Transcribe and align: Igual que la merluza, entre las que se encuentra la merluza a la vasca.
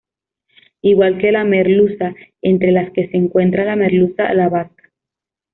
Igual 0.81 1.19
que 1.19 1.31
la 1.31 1.43
merluza, 1.43 2.15
entre 2.41 2.71
las 2.71 2.89
que 2.91 3.07
se 3.09 3.17
encuentra 3.17 3.65
la 3.65 3.75
merluza 3.75 4.25
a 4.27 4.33
la 4.33 4.49
vasca. 4.49 4.89